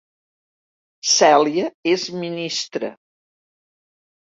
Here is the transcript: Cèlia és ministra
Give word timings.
Cèlia 1.09 1.67
és 1.93 2.07
ministra 2.23 2.93